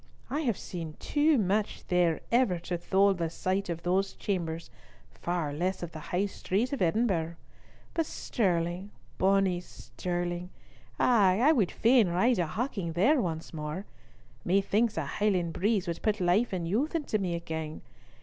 I 0.31 0.39
have 0.39 0.57
seen 0.57 0.93
too 0.97 1.37
much 1.37 1.85
there 1.85 2.21
ever 2.31 2.57
to 2.57 2.75
thole 2.75 3.13
the 3.13 3.29
sight 3.29 3.69
of 3.69 3.83
those 3.83 4.13
chambers, 4.13 4.71
far 5.11 5.53
less 5.53 5.83
of 5.83 5.91
the 5.91 5.99
High 6.09 6.25
Street 6.25 6.73
of 6.73 6.81
Edinburgh; 6.81 7.35
but 7.93 8.07
Stirling, 8.07 8.89
bonnie 9.19 9.59
Stirling, 9.61 10.49
ay, 10.99 11.39
I 11.41 11.51
would 11.51 11.69
fain 11.69 12.07
ride 12.09 12.39
a 12.39 12.47
hawking 12.47 12.93
there 12.93 13.21
once 13.21 13.53
more. 13.53 13.85
Methinks 14.43 14.97
a 14.97 15.05
Highland 15.05 15.53
breeze 15.53 15.85
would 15.87 16.01
put 16.01 16.19
life 16.19 16.51
and 16.51 16.67
youth 16.67 16.95
into 16.95 17.19
me 17.19 17.35
again. 17.35 17.83